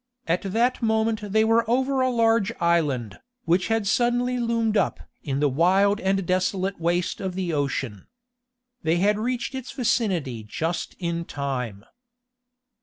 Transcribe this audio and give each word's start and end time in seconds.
At 0.25 0.41
that 0.41 0.81
moment 0.81 1.31
they 1.31 1.43
were 1.43 1.63
over 1.69 2.01
a 2.01 2.09
large 2.09 2.51
island, 2.59 3.19
which 3.45 3.67
had 3.67 3.85
suddenly 3.85 4.39
loomed 4.39 4.75
up 4.75 4.99
in 5.21 5.39
the 5.41 5.47
wild 5.47 5.99
and 5.99 6.25
desolate 6.25 6.79
waste 6.81 7.21
of 7.21 7.35
the 7.35 7.53
ocean. 7.53 8.07
They 8.81 8.97
had 8.97 9.19
reached 9.19 9.53
its 9.53 9.71
vicinity 9.71 10.43
just 10.43 10.95
in 10.97 11.23
time. 11.25 11.85